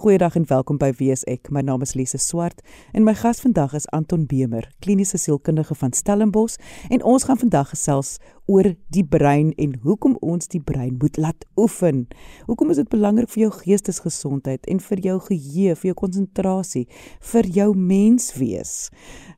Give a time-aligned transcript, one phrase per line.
[0.00, 1.50] Goeiedag en welkom by Wees Ek.
[1.52, 2.62] My naam is Lise Swart
[2.96, 6.56] en my gas vandag is Anton Bemer, kliniese sielkundige van Stellenbosch
[6.88, 8.14] en ons gaan vandag gesels
[8.48, 12.06] oor die brein en hoekom ons die brein moet laat oefen.
[12.48, 16.86] Hoekom is dit belangrik vir jou geestesgesondheid en vir jou geheue, vir jou konsentrasie,
[17.34, 18.88] vir jou menswees?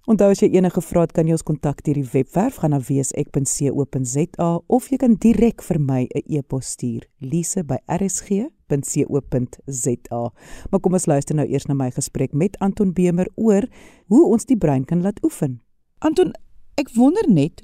[0.07, 2.79] Onthou as jy enige vrae het, kan jy ons kontak deur die webwerf gaan na
[2.87, 7.11] weesek.co.za of jy kan direk vir my 'n e-pos stuur.
[7.19, 8.47] lise@rsg
[8.81, 10.33] www.co.za.
[10.71, 13.69] Maar kom ons luister nou eers na my gesprek met Anton Bemer oor
[14.07, 15.61] hoe ons die brein kan laat oefen.
[15.99, 16.33] Anton,
[16.81, 17.63] ek wonder net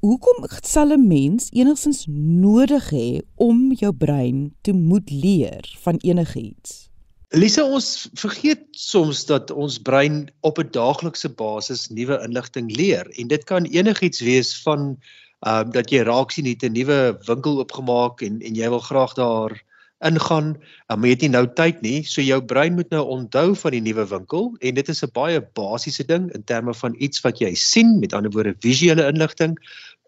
[0.00, 6.88] hoekom sal 'n mens enigstens nodig hê om jou brein te moet leer van enigiets?
[7.32, 13.28] Lisa, ons vergeet soms dat ons brein op 'n daaglikse basis nuwe inligting leer en
[13.28, 14.98] dit kan enigiets wees van
[15.42, 18.84] ehm uh, dat jy raak sien het 'n nuwe winkel oopgemaak en en jy wil
[18.84, 19.64] graag daar
[20.06, 23.54] ingaan, uh, maar jy het nie nou tyd nie, so jou brein moet nou onthou
[23.58, 27.22] van die nuwe winkel en dit is 'n baie basiese ding in terme van iets
[27.22, 29.56] wat jy sien, met ander woorde visuele inligting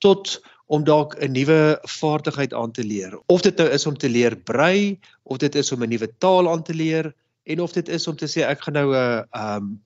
[0.01, 3.19] tot om dalk 'n nuwe vaardigheid aan te leer.
[3.27, 6.49] Of dit nou is om te leer brei, of dit is om 'n nuwe taal
[6.51, 9.57] aan te leer en of dit is om te sê ek gaan nou 'n uh,
[9.57, 9.85] um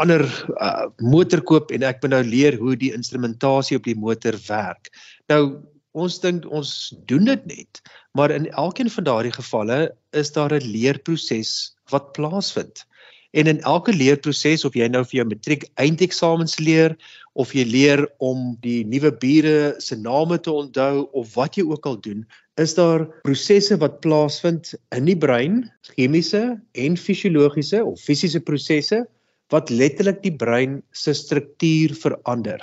[0.00, 0.24] ander
[0.60, 4.88] uh, motor koop en ek moet nou leer hoe die instrumentasie op die motor werk.
[5.28, 5.60] Nou
[5.92, 7.80] ons dink ons doen dit net,
[8.14, 9.80] maar in elkeen van daardie gevalle
[10.12, 12.86] is daar 'n leerproses wat plaasvind.
[13.32, 16.96] En in elke leerproses of jy nou vir jou matriek eindeksamens leer
[17.34, 21.86] of jy leer om die nuwe bure se name te onthou of wat jy ook
[21.86, 28.40] al doen, is daar prosesse wat plaasvind in die brein, chemiese en fisiologiese of fisiese
[28.40, 29.06] prosesse
[29.54, 32.60] wat letterlik die brein se struktuur verander.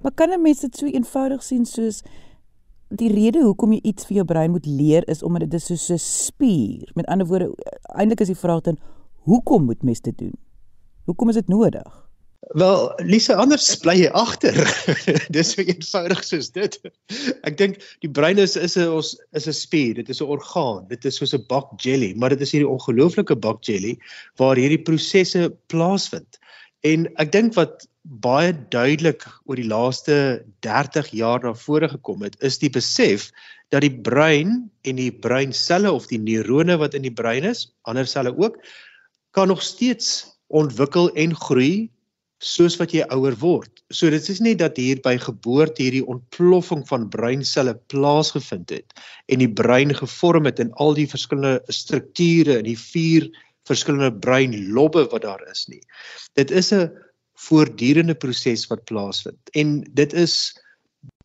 [0.00, 2.02] Maar kan 'n mens dit so eenvoudig sien soos
[2.98, 5.90] die rede hoekom jy iets vir jou brein moet leer is omdat dit is soos
[5.90, 6.88] 'n spier.
[6.94, 7.52] Met ander woorde,
[7.96, 8.78] eintlik is die vraag dan
[9.24, 10.34] hoekom moet mens dit doen?
[11.04, 12.02] Hoekom is dit nodig?
[12.52, 14.56] Wel, Lise, anders bly jy agter.
[15.36, 16.74] Dis so eenvoudig soos dit.
[17.46, 20.88] Ek dink die brein is is 'n ons is 'n spier, dit is 'n orgaan,
[20.88, 23.96] dit is soos 'n bak jelly, maar dit is hierdie ongelooflike bak jelly
[24.36, 26.38] waar hierdie prosesse plaasvind.
[26.82, 32.36] En ek dink wat baie duidelik oor die laaste 30 jaar na vore gekom het,
[32.42, 33.30] is die besef
[33.70, 38.06] dat die brein en die breinselle of die neurone wat in die brein is, ander
[38.06, 38.58] selle ook,
[39.32, 41.90] kan nog steeds ontwikkel en groei
[42.42, 43.70] soos wat jy ouer word.
[43.94, 48.98] So dit is nie dat hier by geboorte hierdie ontploffing van breinselle plaasgevind het
[49.30, 53.30] en die brein gevorm het in al die verskillende strukture in die vier
[53.70, 55.80] verskillende breinlobbe wat daar is nie.
[56.34, 56.90] Dit is 'n
[57.42, 59.50] voortdurende proses wat plaasvind.
[59.58, 60.34] En dit is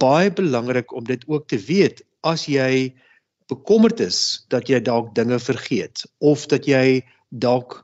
[0.02, 2.94] baie belangrik om dit ook te weet as jy
[3.52, 7.84] bekommerd is dat jy dalk dinge vergeet of dat jy dalk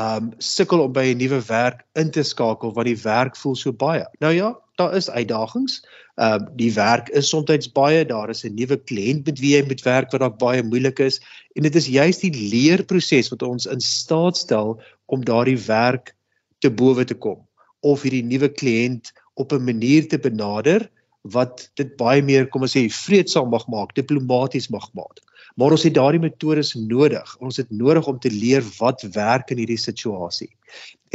[0.00, 3.72] um sukkel om by 'n nuwe werk in te skakel want die werk voel so
[3.72, 4.06] baie.
[4.20, 5.84] Nou ja, daar is uitdagings.
[6.18, 9.82] Um die werk is soms baie, daar is 'n nuwe kliënt met wie jy moet
[9.82, 11.20] werk wat dalk baie moeilik is
[11.54, 16.16] en dit is juist die leerproses wat ons in staat stel om daardie werk
[16.58, 17.46] te bowe te kom
[17.84, 20.88] of hierdie nuwe kliënt op 'n manier te benader
[21.32, 25.20] wat dit baie meer kom ons sê vreedsaam mag maak, diplomaties mag maak.
[25.56, 27.36] Maar ons het daardie metodes nodig.
[27.40, 30.50] Ons het nodig om te leer wat werk in hierdie situasie.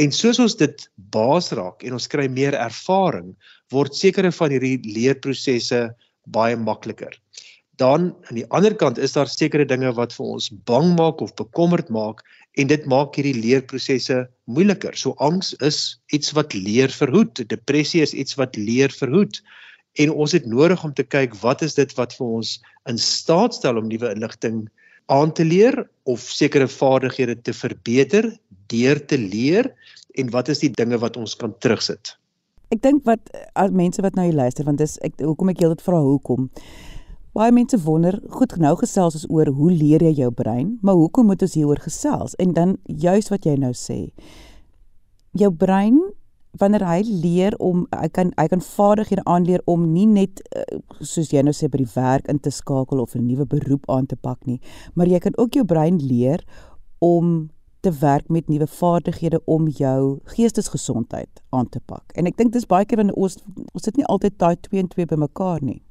[0.00, 3.34] En soos ons dit baas raak en ons kry meer ervaring,
[3.70, 5.90] word sekere van hierdie leerprosesse
[6.24, 7.12] baie makliker.
[7.80, 11.32] Dan aan die ander kant is daar sekere dinge wat vir ons bang maak of
[11.38, 12.20] bekommerd maak
[12.60, 14.96] en dit maak hierdie leerprosesse moeiliker.
[14.98, 19.40] So angs is iets wat leer verhoed, depressie is iets wat leer verhoed
[19.98, 22.58] en ons het nodig om te kyk wat is dit wat vir ons
[22.90, 24.68] in staat stel om nuwe inligting
[25.10, 28.30] aan te leer of sekere vaardighede te verbeter
[28.70, 29.72] deur te leer
[30.18, 32.14] en wat is die dinge wat ons kan terugsit.
[32.70, 35.82] Ek dink wat as mense wat nou hier luister want dis ek hoekom ek heeltyd
[35.82, 36.50] vra hoekom.
[37.30, 41.28] Baie mense wonder, goed nou gesels ons oor hoe leer jy jou brein, maar hoekom
[41.30, 42.34] moet ons hieroor gesels?
[42.42, 44.08] En dan juis wat jy nou sê.
[45.38, 46.00] Jou brein
[46.58, 51.30] wanneer hy leer om hy kan hy kan vaardighede aanleer om nie net eh, soos
[51.30, 54.16] jy nou sê by die werk in te skakel of 'n nuwe beroep aan te
[54.16, 54.58] pak nie,
[54.94, 56.42] maar jy kan ook jou brein leer
[56.98, 57.50] om
[57.80, 62.12] te werk met nuwe vaardighede om jou geestesgesondheid aan te pak.
[62.14, 63.38] En ek dink dis baie keer wanneer ons
[63.72, 65.82] ons sit nie altyd daai 2 en 2 bymekaar nie.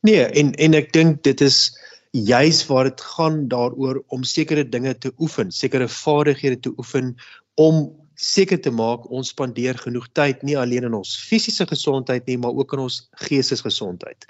[0.00, 1.70] Nee, en en ek dink dit is
[2.12, 7.16] juis waar dit gaan daaroor om sekere dinge te oefen, sekere vaardighede te oefen
[7.54, 12.36] om seker te maak ons spandeer genoeg tyd nie alleen in ons fisiese gesondheid nie,
[12.38, 14.26] maar ook in ons geestesgesondheid.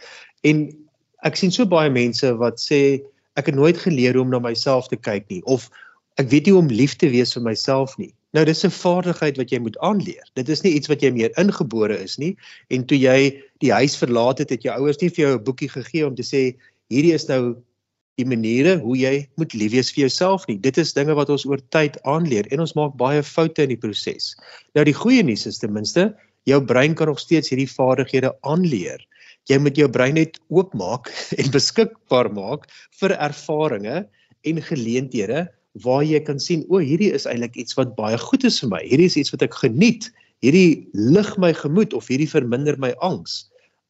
[0.47, 0.69] En
[1.27, 3.03] ek sien so baie mense wat sê
[3.39, 5.69] ek het nooit geleer hoe om na myself te kyk nie of
[6.21, 8.13] ek weet nie hoe om lief te wees vir myself nie.
[8.33, 10.25] Nou dis 'n vaardigheid wat jy moet aanleer.
[10.35, 12.37] Dit is nie iets wat jy meer ingebore is nie
[12.71, 15.69] en toe jy die huis verlaat het, het jou ouers nie vir jou 'n boekie
[15.69, 16.57] gegee om te sê
[16.89, 17.57] hierdie is nou
[18.17, 20.57] die maniere hoe jy moet lief wees vir jouself nie.
[20.57, 23.81] Dit is dinge wat ons oor tyd aanleer en ons maak baie foute in die
[23.81, 24.35] proses.
[24.75, 26.13] Nou die goeie nuus is ten minste
[26.49, 29.01] jou brein kan nog steeds hierdie vaardighede aanleer.
[29.51, 32.69] Jy moet jou brein net oopmaak en beskikbaar maak
[33.01, 34.09] vir ervarings
[34.43, 35.47] en geleenthede
[35.81, 38.83] waar jy kan sien o, hierdie is eintlik iets wat baie goed is vir my.
[38.85, 40.11] Hierdie is iets wat ek geniet.
[40.45, 43.47] Hierdie lig my gemoed of hierdie verminder my angs.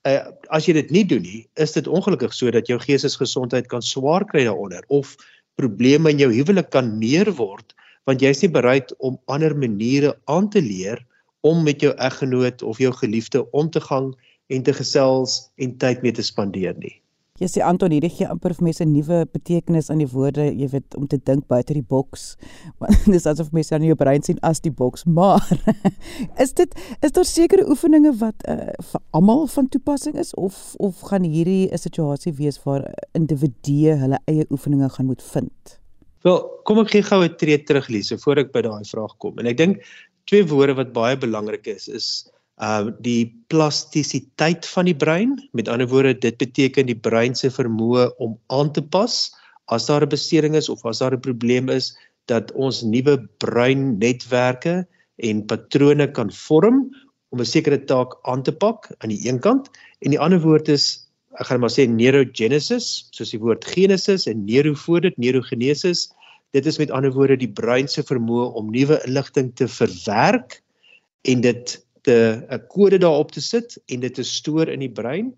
[0.06, 3.82] Uh as jy dit nie doen nie, is dit ongelukkig so dat jou geestesgesondheid kan
[3.82, 5.16] swaar kry daaronder of
[5.58, 7.74] probleme in jou huwelik kan meer word
[8.08, 10.98] want jy's nie bereid om ander maniere aan te leer
[11.46, 14.12] om met jou eggenoot of jou geliefde om te gaan
[14.50, 16.96] en te gesels en tyd mee te spandeer nie.
[17.40, 20.66] Jy sê Anton hierdie gee amper vir mense 'n nuwe betekenis aan die woorde, jy
[20.68, 22.36] weet, om te dink buite die boks.
[22.80, 25.40] Want dis asof mense aan jou brein sien as die boks, maar
[26.44, 31.00] is dit is daar sekere oefeninge wat uh, vir almal van toepassing is of of
[31.08, 32.84] gaan hierdie 'n situasie wees waar
[33.16, 35.80] individue hulle eie oefeninge gaan moet vind?
[36.22, 36.38] Wel,
[36.68, 39.38] kom ek gee gou 'n tree terug Lise voor ek by daai vraag kom.
[39.38, 39.80] En ek dink
[40.28, 42.28] twee woorde wat baie belangrik is is
[42.62, 45.36] uh die plastisiteit van die brein.
[45.52, 49.32] Met ander woorde, dit beteken die brein se vermoë om aan te pas
[49.66, 54.86] as daar 'n besering is of as daar 'n probleem is dat ons nuwe breinnetwerke
[55.16, 56.90] en patrone kan vorm
[57.30, 59.70] om 'n sekere taak aan te pak aan die een kant
[60.00, 61.08] en die ander woord is
[61.40, 66.12] ek gaan maar sê neurogenesis soos die woord genesis en neuro voor dit neurogenesis
[66.52, 70.58] Dit is met ander woorde die brein se vermoë om nuwe inligting te verwerk
[71.24, 75.32] en dit te 'n kode daarop te sit en dit te stoor in die brein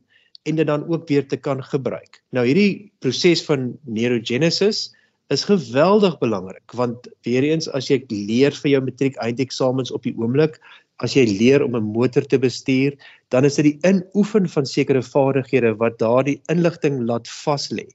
[0.45, 2.23] en dit dan ook weer te kan gebruik.
[2.33, 4.93] Nou hierdie proses van neurogenesis
[5.33, 10.15] is geweldig belangrik want weer eens as jy leer vir jou matriek eindeksamens op die
[10.17, 10.59] oomblik,
[11.03, 12.95] as jy leer om 'n motor te bestuur,
[13.31, 17.89] dan is dit die inoefen van sekere vaardighede wat daardie inligting laat vas lê.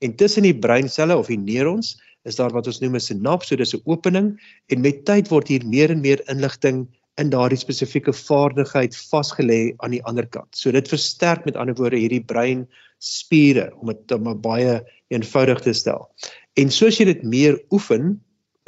[0.00, 3.56] En tussen die breinselle of die neurons is daar wat ons noem 'n sinaps, so
[3.56, 6.86] dis 'n opening en met tyd word hier meer en meer inligting
[7.20, 10.48] in daardie spesifieke vaardigheid vasgelê aan die ander kant.
[10.56, 12.64] So dit versterk met ander woorde hierdie brein
[13.02, 14.80] spiere om dit om baie
[15.12, 16.08] eenvoudig te stel.
[16.56, 18.16] En soos jy dit meer oefen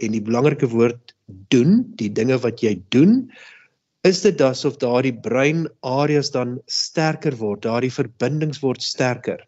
[0.02, 1.14] en die belangrike woord
[1.55, 3.25] doen, die dinge wat jy doen,
[4.05, 9.40] is dit asof daardie brein areas dan sterker word, daardie verbindings word sterker.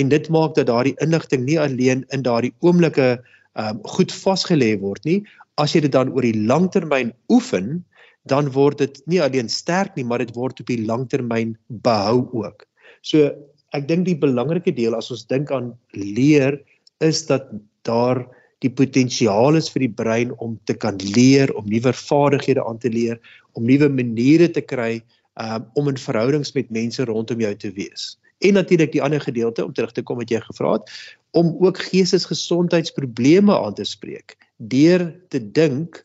[0.00, 3.18] En dit maak dat daardie inligting nie alleen in daardie oomblikke
[3.58, 5.20] um, goed vasgelê word nie.
[5.60, 7.82] As jy dit dan oor die langtermyn oefen,
[8.30, 12.66] dan word dit nie alleen sterk nie, maar dit word op die langtermyn behou ook.
[13.02, 13.30] So
[13.76, 16.58] ek dink die belangrike deel as ons dink aan leer
[17.04, 17.50] is dat
[17.88, 18.24] daar
[18.64, 22.90] die potensiaal is vir die brein om te kan leer, om nuwe vaardighede aan te
[22.90, 23.20] leer,
[23.54, 24.98] om nuwe maniere te kry
[25.38, 28.16] um, om in verhoudings met mense rondom jou te wees.
[28.42, 30.90] En natuurlik die ander gedeelte om terug te kom wat jy gevra het,
[31.38, 36.02] om ook geestesgesondheidsprobleme aan te spreek deur te dink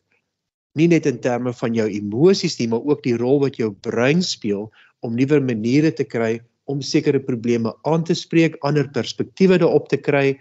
[0.74, 4.22] nie net in terme van jou emosies nie, maar ook die rol wat jou brein
[4.22, 4.70] speel
[5.04, 6.40] om nuwe maniere te kry
[6.70, 10.34] om sekere probleme aan te spreek, ander perspektiewe daarop te kry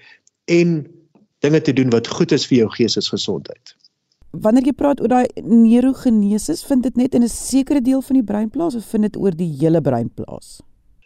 [0.51, 0.83] en
[1.44, 3.75] dinge te doen wat goed is vir jou geestesgesondheid.
[4.33, 8.23] Wanneer jy praat oor daai neurogenesis, vind dit net in 'n sekere deel van die
[8.25, 10.61] brein plaas of vind dit oor die hele brein plaas?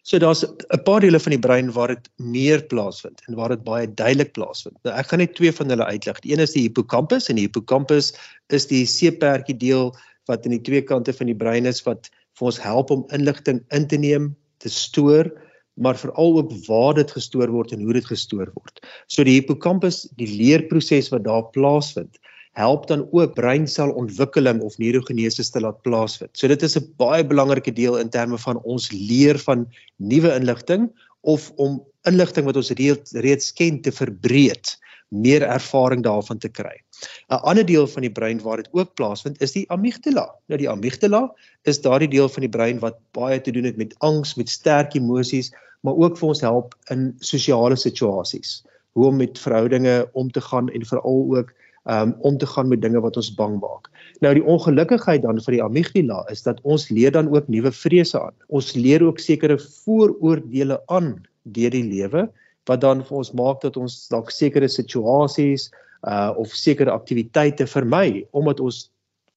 [0.07, 3.63] So daar's 'n paar dele van die brein waar dit meer plaasvind en waar dit
[3.63, 4.77] baie duidelik plaasvind.
[4.83, 6.21] Nou ek gaan net twee van hulle uitlig.
[6.23, 8.13] Die een is die hippocampus en die hippocampus
[8.47, 9.91] is die seepertjie deel
[10.31, 12.07] wat aan die twee kante van die brein is wat
[12.39, 15.27] vir ons help om inligting in te neem, te stoor,
[15.75, 18.79] maar veral ook waar dit gestoor word en hoe dit gestoor word.
[19.07, 22.15] So die hippocampus, die leerproses wat daar plaasvind,
[22.57, 26.33] help dan ook breinselontwikkeling of neurogenesis te laat plaasvind.
[26.33, 30.89] So dit is 'n baie belangrike deel in terme van ons leer van nuwe inligting
[31.21, 34.73] of om inligting wat ons reeds, reeds ken te verbreek,
[35.09, 36.81] meer ervaring daarvan te kry.
[37.29, 40.25] 'n Ander deel van die brein waar dit ook plaasvind is die amygdala.
[40.47, 41.33] Nou die amygdala
[41.63, 44.95] is daardie deel van die brein wat baie te doen het met angs, met sterk
[44.95, 50.41] emosies, maar ook vir ons help in sosiale situasies, hoe om met verhoudinge om te
[50.41, 51.53] gaan en veral ook
[51.87, 53.89] um, om te gaan met dinge wat ons bang maak.
[54.23, 58.19] Nou die ongelukkigheid dan vir die amygdala is dat ons leer dan ook nuwe vrese
[58.19, 58.35] aan.
[58.47, 61.15] Ons leer ook sekere vooroordeele aan
[61.55, 62.27] deur die lewe
[62.67, 65.69] wat dan vir ons maak dat ons dalk sekere situasies
[66.07, 68.87] uh of sekere aktiwiteite vermy omdat ons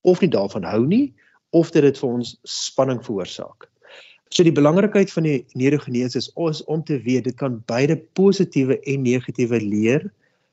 [0.05, 1.13] of nie daarvan hou nie
[1.57, 3.67] of dit dit vir ons spanning veroorsaak.
[4.31, 8.79] So die belangrikheid van die neurogenese is ons om te weet dit kan beide positiewe
[8.87, 10.07] en negatiewe leer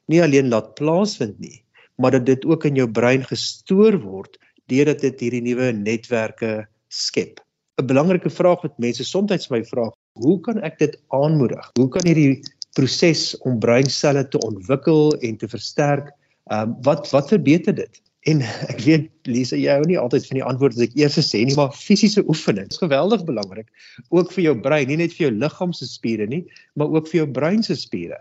[0.09, 1.59] nie alleen laat plaasvind nie,
[1.97, 4.37] maar dat dit ook in jou brein gestoor word
[4.71, 7.39] deurdat dit hierdie nuwe netwerke skep.
[7.77, 11.71] 'n Belangrike vraag wat mense soms my vra, hoe kan ek dit aanmoedig?
[11.77, 12.41] Hoe kan hierdie
[12.77, 16.11] proses om breinselle te ontwikkel en te versterk,
[16.49, 18.01] ehm um, wat wat verbeter dit?
[18.27, 21.45] En ek weet Lisa, jy hou nie altyd van die antwoord wat ek eers sê
[21.47, 23.67] nie, maar fisiese oefening is geweldig belangrik
[24.15, 26.41] ook vir jou brein, nie net vir jou liggaam se spiere nie,
[26.75, 28.19] maar ook vir jou brein se spiere.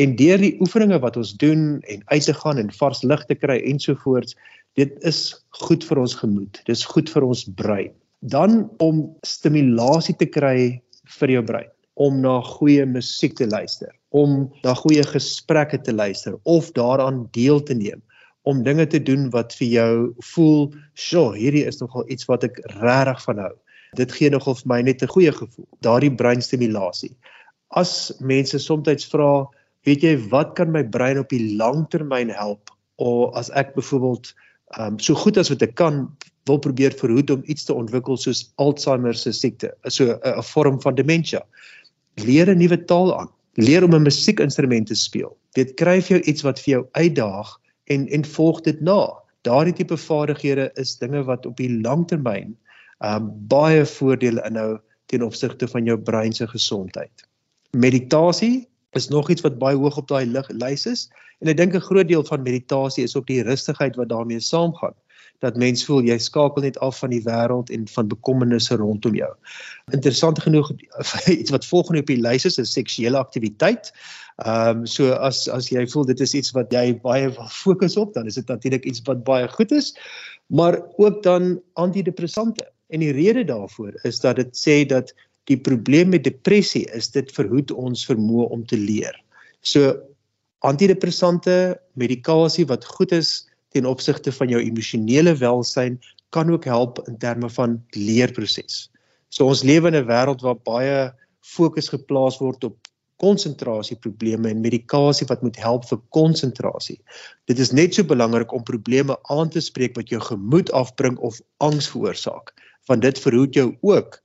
[0.00, 3.36] En deur die oefeninge wat ons doen en uit te gaan en vars lig te
[3.36, 4.38] kry ensovoorts,
[4.80, 5.20] dit is
[5.66, 6.62] goed vir ons gemoed.
[6.68, 7.92] Dis goed vir ons brein.
[8.24, 10.80] Dan om stimulasie te kry
[11.18, 11.68] vir jou brein
[12.00, 17.60] om na goeie musiek te luister, om na goeie gesprekke te luister of daaraan deel
[17.60, 18.00] te neem
[18.42, 22.58] om dinge te doen wat vir jou voel, "Sjoe, hierdie is nogal iets wat ek
[22.80, 23.54] regtig van hou."
[23.94, 27.14] Dit gee nogal vir my net 'n goeie gevoel, daardie breinstimulasie.
[27.70, 29.46] As mense soms vra,
[29.84, 34.34] "Weet jy wat kan my brein op die lang termyn help?" of as ek byvoorbeeld
[34.80, 36.06] um so goed as wat ek kan
[36.48, 40.94] wil probeer verhoed om iets te ontwikkel soos Alzheimer se siekte, so 'n vorm van
[40.94, 41.38] demensie.
[42.16, 43.28] Leer 'n nuwe taal aan.
[43.56, 45.36] Leer om 'n musiekinstrument te speel.
[45.54, 49.22] Dit kry vir jou iets wat vir jou uitdaag en en volg dit na.
[49.42, 52.56] Daardie tipe vaardighede is dinge wat op die langtermyn
[53.02, 54.78] um baie voordele inhou
[55.10, 57.26] ten opsigte van jou brein se gesondheid.
[57.70, 61.08] Meditasie is nog iets wat baie hoog op daai lys is
[61.40, 64.94] en ek dink 'n groot deel van meditasie is ook die rustigheid wat daarmee saamgaan
[65.42, 69.30] dat mens voel jy skakel net af van die wêreld en van bekommernisse rondom jou.
[69.90, 70.70] Interessant genoeg
[71.42, 73.90] iets wat volgende op die lys is, is seksuele aktiwiteit.
[74.42, 78.14] Ehm um, so as as jy voel dit is iets wat jy baie fokus op,
[78.14, 79.92] dan is dit natuurlik iets wat baie goed is,
[80.46, 82.70] maar ook dan antidepressante.
[82.88, 85.12] En die rede daarvoor is dat dit sê dat
[85.50, 89.16] die probleem met depressie is dit verhoed ons vermoë om te leer.
[89.60, 89.96] So
[90.62, 95.98] antidepressante medikasie wat goed is ten opsigte van jou emosionele welsyn
[96.32, 98.88] kan ook help in terme van leerproses.
[99.28, 102.76] So ons lewe in 'n wêreld waar baie fokus geplaas word op
[103.22, 106.98] konsentrasieprobleme en medikasie wat moet help vir konsentrasie.
[107.46, 111.40] Dit is net so belangrik om probleme aan te spreek wat jou gemoed afbring of
[111.62, 112.52] angs veroorsaak,
[112.90, 114.18] want dit verhoed jou ook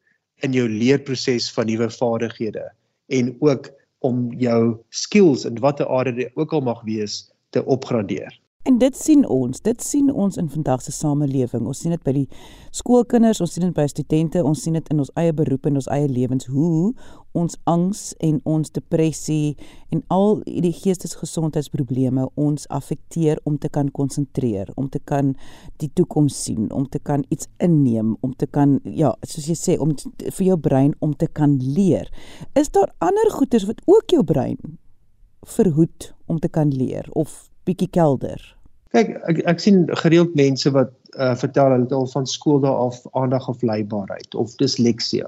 [0.46, 2.66] in jou leerproses van nuwe vaardighede
[3.08, 3.70] en ook
[4.06, 8.34] om jou skills in watter aard dit ook al mag wees te opgradeer.
[8.68, 11.64] En dit sien ons, dit sien ons in vandag se samelewing.
[11.72, 12.26] Ons sien dit by die
[12.76, 15.88] skoolkinders, ons sien dit by studente, ons sien dit in ons eie beroep en ons
[15.96, 16.90] eie lewens hoe
[17.38, 19.56] ons angs en ons depressie
[19.96, 25.32] en al die geestesgesondheidsprobleme ons affekteer om te kan konsentreer, om te kan
[25.80, 29.78] die toekoms sien, om te kan iets inneem, om te kan ja, soos jy sê,
[29.80, 29.96] om
[30.26, 32.12] vir jou brein om te kan leer.
[32.60, 34.60] Is daar ander goeters wat ook jou brein
[35.56, 38.57] verhoed om te kan leer of bietjie kelder?
[38.96, 42.86] Kyk, ek ek sien gereeld mense wat uh, vertel hulle het al van skool daar
[42.88, 45.28] af aandagafleibaarheid of disleksia.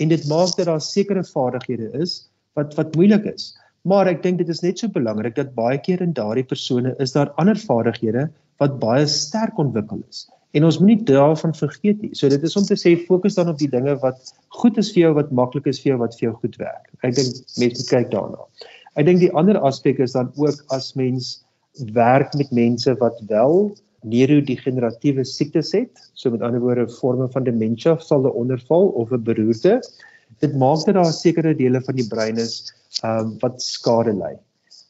[0.00, 2.22] En dit maak dat daar sekere vaardighede is
[2.58, 3.52] wat wat moeilik is.
[3.84, 7.12] Maar ek dink dit is net so belangrik dat baie keer in daardie persone is
[7.12, 8.30] daar ander vaardighede
[8.62, 10.24] wat baie sterk ontwikkel is.
[10.54, 12.12] En ons moenie daarvan vergeet nie.
[12.14, 15.08] So dit is om te sê fokus dan op die dinge wat goed is vir
[15.08, 16.86] jou, wat maklik is vir jou, wat vir jou goed werk.
[17.02, 18.46] Ek dink mense kyk daarna.
[18.94, 21.43] Ek dink die ander aspek is dan ook as mens
[21.92, 27.96] werk met mense wat wel neurodegeneratiewe siektes het, so met ander woorde forme van demensie
[27.98, 29.80] sal 'n onderval of 'n beroerte.
[30.38, 34.36] Dit maak dat daar sekere dele van die brein is um, wat skade ly.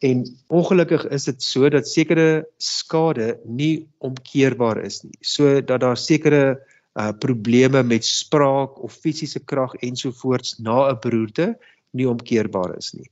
[0.01, 5.19] En ongelukkig is dit so dat sekere skade nie omkeerbaar is nie.
[5.21, 6.61] So dat daar sekere
[6.95, 11.59] uh probleme met spraak of fisiese krag ensovoorts na 'n beroerte
[11.91, 13.11] nie omkeerbaar is nie.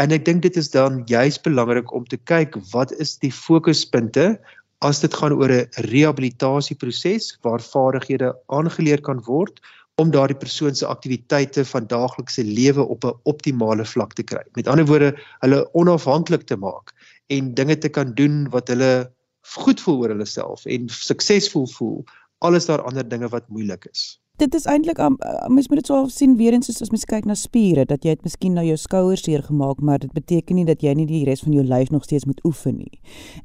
[0.00, 4.38] En ek dink dit is dan juis belangrik om te kyk wat is die fokuspunte
[4.80, 9.60] as dit gaan oor 'n rehabilitasieproses waar vaardighede aangeleer kan word
[10.00, 14.42] om daardie persoon se aktiwiteite van daaglikse lewe op 'n optimale vlak te kry.
[14.56, 15.12] Met ander woorde,
[15.44, 16.96] hulle onafhanklik te maak
[17.28, 19.12] en dinge te kan doen wat hulle
[19.54, 22.04] goed voel oor hulle self en suksesvol voel,
[22.38, 25.16] alles daar ander dinge wat moeilik is dit is eintlik um,
[25.52, 28.14] mens moet dit so sien weer eens soos as mens kyk na spiere dat jy
[28.14, 31.22] het miskien nou jou skouers seer gemaak maar dit beteken nie dat jy nie die
[31.28, 33.00] res van jou lyf nog steeds moet oefen nie.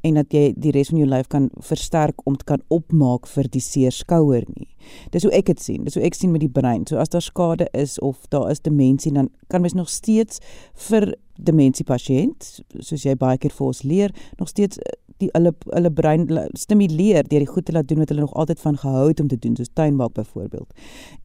[0.07, 3.51] En dat jy die res van jou lyf kan versterk om te kan opmaak vir
[3.51, 4.69] die seer skouer nie.
[5.11, 6.87] Dis hoe ek dit sien dis hoe ek sien met die brein.
[6.87, 10.39] So as daar skade is of daar is demensie dan kan mens nog steeds
[10.87, 12.47] vir demensie pasiënt
[12.79, 14.79] soos jy baie keer vir ons leer nog steeds
[15.21, 18.59] die hulle hulle brein stimuleer deur die goed te laat doen wat hulle nog altyd
[18.59, 20.73] van gehou het om te doen soos tuinmaak byvoorbeeld.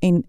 [0.00, 0.22] En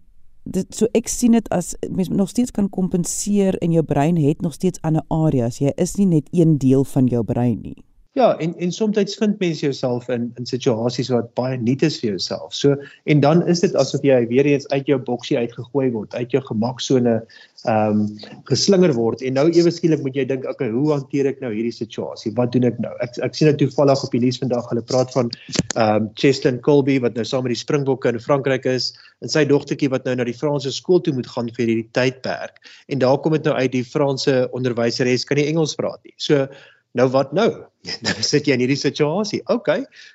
[0.44, 4.42] dit so ek sien dit as mens nog steeds kan kompenseer en jou brein het
[4.42, 5.62] nog steeds ander areas.
[5.64, 7.80] Jy is nie net een deel van jou brein nie.
[8.14, 12.12] Ja, en en soms vind mense jouself in in situasies wat baie nuut is vir
[12.12, 12.54] jouself.
[12.54, 12.76] So
[13.10, 16.42] en dan is dit asof jy weer eens uit jou boksie uitgegooi word, uit jou
[16.46, 17.16] gemaksone
[17.64, 18.04] ehm um,
[18.46, 21.74] geslinger word en nou ewe skielik moet jy dink, okay, hoe hanteer ek nou hierdie
[21.74, 22.34] situasie?
[22.38, 22.92] Wat doen ek nou?
[23.02, 26.62] Ek ek sien dit toevallig op die nuus vandag, hulle praat van ehm um, Cheslin
[26.62, 28.92] Colby wat nou saam met die Springbokke in Frankryk is
[29.26, 32.62] en sy dogtertjie wat nou na die Franse skool toe moet gaan vir hierdie tydperk.
[32.94, 36.14] En daar kom dit nou uit die Franse onderwyseres kan nie Engels praat nie.
[36.22, 36.46] So
[36.94, 37.52] Nou wat nou?
[38.06, 39.42] Nou sit jy in hierdie situasie.
[39.52, 39.70] OK.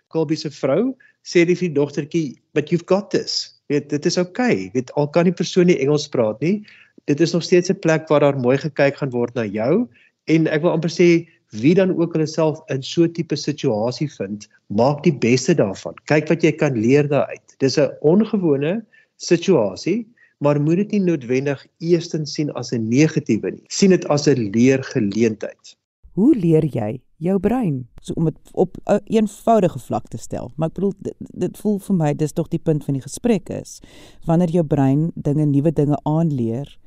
[0.09, 0.95] Kolby se vrou
[1.27, 4.39] sê die vir dogtertjie, "But you've got this." Weet, dit is OK.
[4.73, 6.65] Weet, al kan die persoon nie Engels praat nie,
[7.05, 9.89] dit is nog steeds 'n plek waar daar mooi gekyk gaan word na jou
[10.27, 14.09] en ek wil amper sê wie dan ook hulle self in so 'n tipe situasie
[14.09, 15.95] vind, maak die beste daarvan.
[16.05, 17.57] Kyk wat jy kan leer daaruit.
[17.59, 18.85] Dis 'n ongewone
[19.17, 20.07] situasie,
[20.41, 23.65] maar moet dit nie noodwendig eerstens sien as 'n negatiewe nie.
[23.69, 25.77] Sien dit as 'n leergeleentheid.
[26.19, 27.85] Hoe leer jy jou brein?
[28.03, 30.51] So om dit op 'n een eenvoudige vlak te stel.
[30.57, 33.49] Maar ek bedoel dit, dit voel vir my dis tog die punt van die gesprek
[33.49, 33.81] is
[34.27, 36.79] wanneer jou brein dinge nuwe dinge aanleer,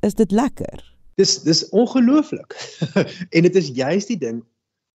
[0.00, 0.96] is dit lekker.
[1.14, 2.52] Dis dis ongelooflik.
[3.34, 4.44] en dit is juist die ding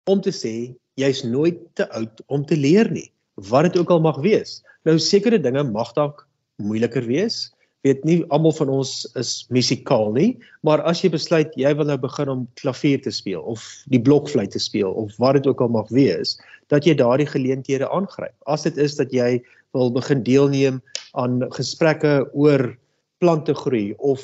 [0.04, 4.02] om te sê jy's nooit te oud om te leer nie, wat dit ook al
[4.02, 4.64] mag wees.
[4.84, 7.54] Nou sekere dinge mag dalk moeiliker wees
[7.84, 10.30] weet nie almal van ons is musikaal nie,
[10.64, 14.54] maar as jy besluit jy wil nou begin om klavier te speel of die blokfluit
[14.56, 16.38] te speel of wat dit ook al mag wees,
[16.72, 18.36] dat jy daardie geleenthede aangryp.
[18.48, 19.42] As dit is dat jy
[19.76, 20.80] wil begin deelneem
[21.20, 22.72] aan gesprekke oor
[23.20, 24.24] plante groei of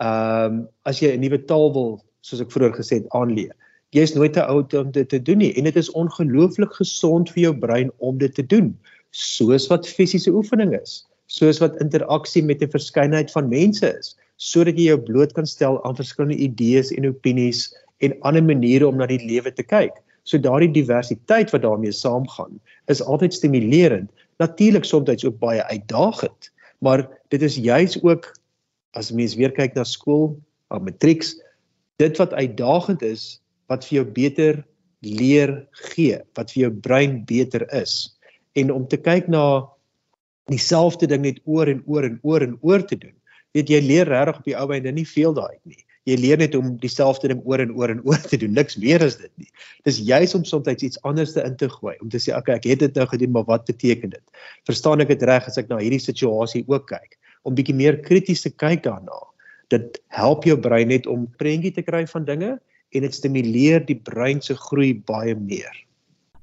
[0.00, 1.90] ehm um, as jy 'n nuwe taal wil,
[2.22, 3.52] soos ek vroeër gesê het, aanleer.
[3.92, 7.30] Jy is nooit te oud om dit te doen nie en dit is ongelooflik gesond
[7.34, 8.72] vir jou brein om dit te doen,
[9.10, 14.78] soos wat fisiese oefening is soos wat interaksie met 'n verskeidenheid van mense is, sodat
[14.78, 17.68] jy jou bloot kan stel aan verskillende idees en opinies
[18.00, 19.94] en ander maniere om na die lewe te kyk.
[20.24, 24.10] So daardie diversiteit wat daarmee saamgaan, is altyd stimulerend.
[24.38, 28.32] Natuurlik soms ook baie uitdagend, maar dit is juis ook
[28.96, 30.34] as mens weer kyk na skool,
[30.70, 31.36] op matrieks,
[31.98, 34.64] dit wat uitdagend is wat vir jou beter
[35.00, 38.16] leer gee, wat vir jou brein beter is.
[38.58, 39.68] En om te kyk na
[40.50, 43.14] dieselfde ding net oor en oor en oor en oor te doen.
[43.56, 45.80] Weet jy leer regtig op die ou einde nie veel daai nie.
[46.08, 48.54] Jy leer net om dieselfde ding oor en oor en oor te doen.
[48.56, 49.50] Niks meer as dit nie.
[49.86, 52.68] Dis juis om soms iets anders te in te gooi om te sê okay, ek
[52.70, 54.46] het dit nou gedoen, maar wat beteken dit?
[54.68, 57.18] Verstaan ek dit reg as ek na hierdie situasie ook kyk?
[57.44, 59.18] Om bietjie meer krities te kyk daarna.
[59.70, 62.56] Dit help jou brein net om prentjie te kry van dinge
[62.90, 65.74] en dit stimuleer die brein se groei baie meer.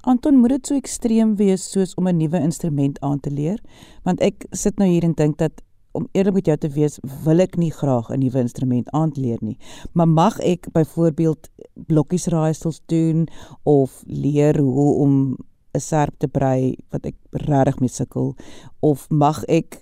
[0.01, 3.59] Anton, moet dit so ekstreem wees soos om 'n nuwe instrument aan te leer?
[4.03, 7.39] Want ek sit nou hier en dink dat om eerlik met jou te wees, wil
[7.39, 9.57] ek nie graag 'n nuwe instrument aanleer nie.
[9.93, 13.27] Maar mag ek byvoorbeeld blokkies raaisels doen
[13.63, 15.37] of leer hoe om
[15.73, 18.35] 'n serp te brei wat ek regtig mee sukkel
[18.79, 19.81] of mag ek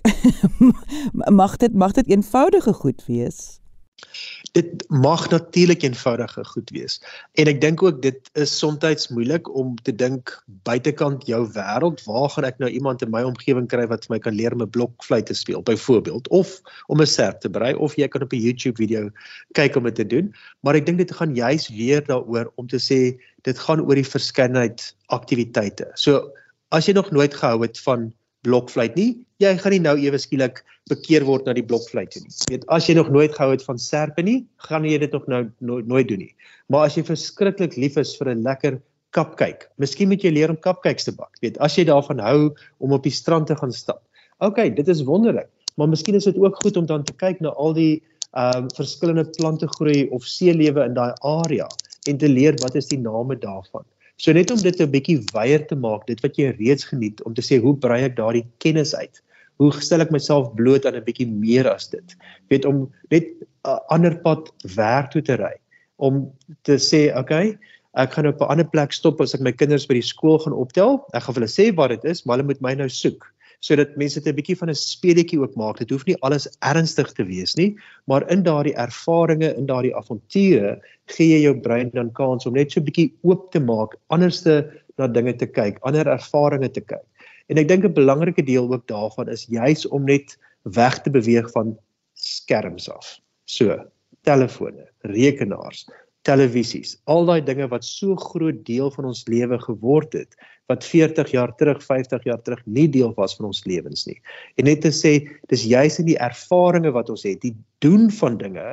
[1.42, 3.60] mag dit mag dit eenvoudige goed wees?
[4.56, 6.96] Dit mag natuurlik eenvoudige goed wees.
[7.36, 10.32] En ek dink ook dit is soms moeilik om te dink
[10.64, 14.20] buitekant jou wêreld, waar gaan ek nou iemand in my omgewing kry wat vir my
[14.22, 17.96] kan leer om 'n blokfluit te speel byvoorbeeld of om 'n serp te brei of
[17.96, 19.10] jy kan op 'n YouTube video
[19.52, 20.32] kyk om dit te doen.
[20.62, 24.10] Maar ek dink dit gaan juis weer daaroor om te sê dit gaan oor die
[24.16, 25.90] verskeidenheid aktiwiteite.
[25.94, 26.32] So
[26.70, 30.62] as jy nog nooit gehou het van blokfluit nie, jy gaan nie nou ewe skielik
[30.90, 32.32] bekeer word na die blokfluit toe nie.
[32.32, 35.26] Jy weet, as jy nog nooit gehou het van serpe nie, gaan jy dit nog
[35.30, 36.32] nou nooit, nooit doen nie.
[36.72, 38.80] Maar as jy verskriklik lief is vir 'n lekker
[39.12, 41.30] kapkyk, miskien moet jy leer om kapkyks te bak.
[41.40, 44.02] Jy weet, as jy daarvan hou om op die strand te gaan stap.
[44.40, 47.52] OK, dit is wonderlik, maar miskien is dit ook goed om dan te kyk na
[47.56, 48.02] al die
[48.36, 51.68] ehm um, verskillende plante groei of seelewe in daai area
[52.08, 53.84] en te leer wat is die name daarvan.
[54.16, 57.34] So net om dit 'n bietjie wyeer te maak, dit wat jy reeds geniet om
[57.34, 59.20] te sê hoe brei ek daardie kennis uit?
[59.60, 62.16] Hoe stel ek myself bloot aan 'n bietjie meer as dit?
[62.48, 63.28] Weet om net
[63.64, 65.54] 'n ander pad werk toe te ry
[65.98, 67.58] om te sê, okay,
[67.94, 70.52] ek gaan op 'n ander plek stop as ek my kinders by die skool gaan
[70.52, 71.04] optel.
[71.14, 73.24] Ek gaan vir hulle sê wat dit is, maar hulle moet my nou soek
[73.60, 75.78] sodat mense dit 'n bietjie van 'n speletjie ook maak.
[75.78, 80.80] Dit hoef nie alles ernstig te wees nie, maar in daardie ervarings, in daardie avonture,
[81.06, 84.70] gee jy jou brein dan kans om net so 'n bietjie oop te maak, anderste
[84.98, 87.04] na dinge te kyk, ander ervarings te kyk.
[87.48, 91.50] En ek dink 'n belangrike deel ook daarvan is juis om net weg te beweeg
[91.52, 91.76] van
[92.14, 93.20] skerms af.
[93.44, 93.78] So,
[94.22, 95.86] telefone, rekenaars,
[96.26, 100.34] televisies, al daai dinge wat so groot deel van ons lewe geword het,
[100.70, 104.18] wat 40 jaar terug, 50 jaar terug nie deel was van ons lewens nie.
[104.58, 105.20] En net te sê,
[105.52, 108.66] dis juis in die ervarings wat ons het, die doen van dinge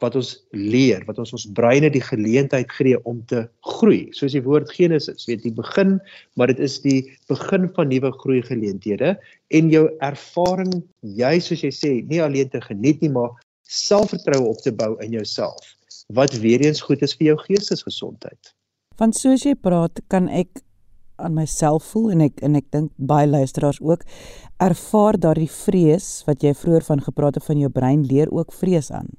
[0.00, 4.06] wat ons leer, wat ons ons breine die geleentheid gee om te groei.
[4.16, 5.98] Soos die woord Genesis, weet die begin,
[6.40, 9.16] maar dit is die begin van nuwe groei geleenthede
[9.58, 10.72] en jou ervaring
[11.18, 13.36] jy soos jy sê, nie alleen te geniet nie, maar
[13.70, 15.76] selfvertroue op te bou in jouself
[16.14, 18.54] wat weer eens goed is vir jou geestesgesondheid.
[19.00, 20.62] Want soos jy praat, kan ek
[21.20, 24.04] aan myself voel en ek en ek dink baie luisteraars ook
[24.64, 28.90] ervaar daardie vrees wat jy vroeër van gepraat het van jou brein leer ook vrees
[28.90, 29.12] aan.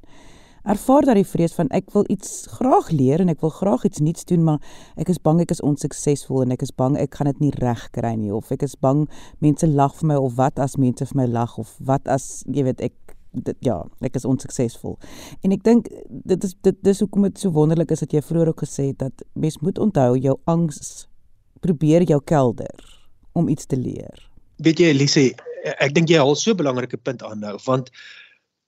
[0.62, 4.28] Ervaar daardie vrees van ek wil iets graag leer en ek wil graag iets nuuts
[4.30, 4.60] doen maar
[5.02, 7.88] ek is bang ek is onsuksesvol en ek is bang ek gaan dit nie reg
[7.96, 9.08] kry nie of ek is bang
[9.42, 12.68] mense lag vir my of wat as mense vir my lag of wat as jy
[12.70, 12.94] weet ek
[13.32, 14.98] dit ja, ek is onsuksesvol.
[15.46, 18.52] En ek dink dit is dit dis hoekom dit so wonderlik is dat jy vroeër
[18.54, 21.08] ook gesê het dat mens moet onthou jou angs
[21.64, 22.84] probeer jou kelder
[23.38, 24.28] om iets te leer.
[24.62, 25.24] Weet jy Elise,
[25.78, 27.92] ek dink jy haal so 'n belangrike punt aan nou want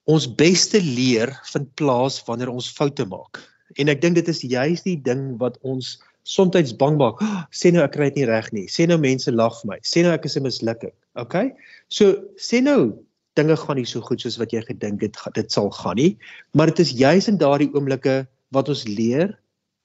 [0.06, 3.40] ons beste leer vind plaas wanneer ons foute maak.
[3.80, 7.22] En ek dink dit is juis die ding wat ons soms bang maak.
[7.22, 8.68] Oh, sê nou ek kry dit nie reg nie.
[8.68, 9.80] Sê nou mense lag vir my.
[9.84, 10.94] Sê nou ek is 'n mislukking.
[11.16, 11.52] Okay?
[11.90, 13.00] So sê nou
[13.40, 16.18] dinge gaan nie so goed soos wat jy gedink het dit sal gaan nie.
[16.54, 19.34] Maar dit is juis in daardie oomblikke wat ons leer,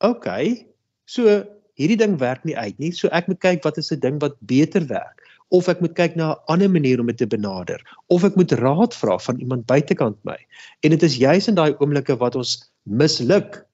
[0.05, 0.67] okay,
[1.09, 1.41] so
[1.79, 2.93] hierdie ding werk nie uit nie.
[2.93, 6.17] So ek moet kyk wat is 'n ding wat beter werk of ek moet kyk
[6.17, 9.67] na 'n ander manier om dit te benader of ek moet raad vra van iemand
[9.67, 10.37] buitekant my.
[10.83, 13.65] En dit is juis in daai oomblikke wat ons misluk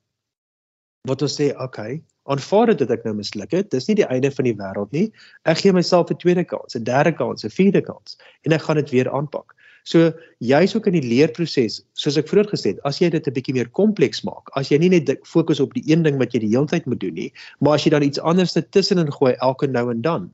[1.05, 3.71] wat ons sê, okay, aanvaar dit dat ek nou misluk het.
[3.71, 5.13] Dis nie die einde van die wêreld nie.
[5.45, 8.77] Ek gee myself 'n tweede kans, 'n derde kans, 'n vierde kans en ek gaan
[8.77, 9.55] dit weer aanpak.
[9.85, 13.35] So jy's ook in die leerproses, soos ek vroeër gesê het, as jy dit 'n
[13.37, 16.41] bietjie meer kompleks maak, as jy nie net fokus op die een ding wat jy
[16.41, 19.67] die hele tyd moet doen nie, maar as jy dan iets anders tussenin gooi elke
[19.67, 20.31] nou en dan,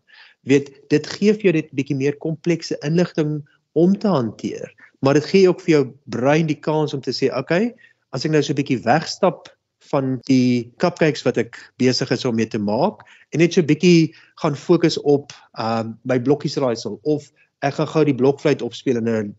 [0.47, 3.43] weet dit gee vir jou net 'n bietjie meer komplekse inligting
[3.75, 4.71] om te hanteer,
[5.03, 7.75] maar dit gee ook vir jou brein die kans om te sê, okay,
[8.13, 9.49] as ek nou so 'n bietjie wegstap
[9.91, 13.67] van die cupcakes wat ek besig is om mee te maak en net so 'n
[13.67, 17.33] bietjie gaan fokus op um my blokkies raaisel of
[17.67, 19.35] ek gaan gou die blokfluit opspeel en 'n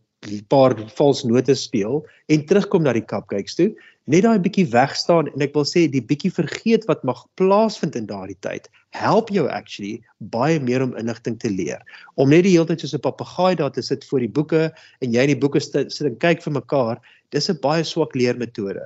[0.53, 3.71] paar vals note speel en terugkom na die cupcakes toe,
[4.05, 8.05] net daai bietjie wegstaan en ek wil sê die bietjie vergeet wat mag plaasvind in
[8.05, 10.01] daardie tyd, help jou actually
[10.33, 11.81] baie meer om inligting te leer.
[12.21, 15.13] Om net die hele tyd soos 'n papegaai daar te sit voor die boeke en
[15.13, 18.85] jy in die boeke sit en kyk vir mekaar, dis 'n baie swak leermetode.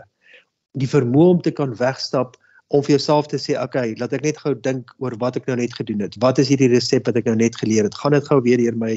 [0.75, 2.37] Die vermoë om te kan wegstap
[2.73, 5.57] om vir jouself te sê, okay, laat ek net gou dink oor wat ek nou
[5.59, 6.15] net gedoen het.
[6.23, 7.97] Wat is hierdie resep wat ek nou net geleer het?
[8.01, 8.95] Gaan dit gou weer deur my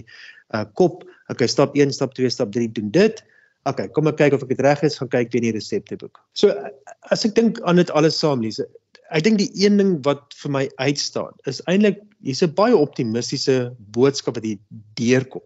[0.55, 1.05] uh, kop?
[1.29, 3.21] Okay, stap 1, stap 2, stap 3, doen dit.
[3.69, 6.21] Okay, kom ek kyk of ek dit reg is, gaan kyk weer in die resepteboek.
[6.33, 6.55] So
[7.13, 8.65] as ek dink aan dit alles saam, Lise,
[9.13, 13.75] ek dink die een ding wat vir my uitstaan is eintlik hier's 'n baie optimistiese
[13.93, 14.61] boodskap wat hier
[14.97, 15.45] deurkom.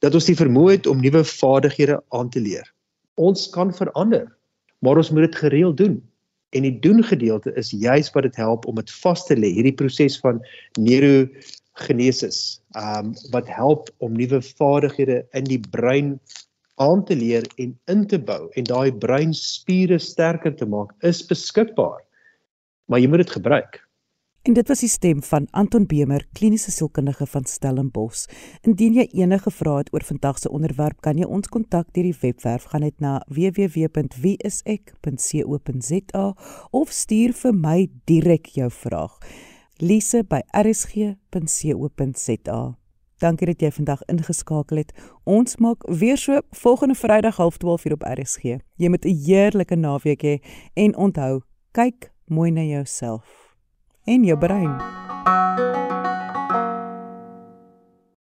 [0.00, 2.64] Dat ons die vermoë het om nuwe vaardighede aan te leer.
[3.20, 4.32] Ons kan verander,
[4.80, 6.00] maar ons moet dit gereeld doen.
[6.50, 9.76] En die doen gedeelte is juis wat dit help om dit vas te lê, hierdie
[9.76, 10.40] proses van
[10.78, 16.16] neurogenesis, um wat help om nuwe vaardighede in die brein
[16.80, 22.00] aan te leer en in te bou en daai breinspiere sterker te maak is beskikbaar.
[22.90, 23.82] Maar jy moet dit gebruik.
[24.42, 28.24] En dit was die stem van Anton Bemer, kliniese sielkundige van Stellenbosch.
[28.64, 32.16] Indien jy enige vrae het oor vandag se onderwerp, kan jy ons kontak deur die
[32.22, 36.24] webwerf gaan net na www.wieisek.co.za
[36.70, 39.20] of stuur vir my direk jou vraag.
[39.76, 41.20] Lise by rsg.co.za.
[43.20, 44.96] Dankie dat jy vandag ingeskakel het.
[45.28, 48.56] Ons maak weer so volgende Vrydag 12:30 hier op RSG.
[48.80, 50.40] Jy moet 'n heerlike naweek hê
[50.74, 51.40] en onthou,
[51.72, 53.39] kyk mooi na jouself
[54.10, 54.74] en jou brein.